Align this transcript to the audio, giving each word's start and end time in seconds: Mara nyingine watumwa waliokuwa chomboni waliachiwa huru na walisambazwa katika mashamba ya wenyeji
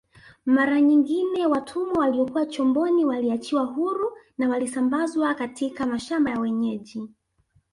Mara 0.45 0.81
nyingine 0.81 1.45
watumwa 1.47 1.99
waliokuwa 1.99 2.45
chomboni 2.45 3.05
waliachiwa 3.05 3.65
huru 3.65 4.11
na 4.37 4.49
walisambazwa 4.49 5.35
katika 5.35 5.85
mashamba 5.85 6.31
ya 6.31 6.39
wenyeji 6.39 7.09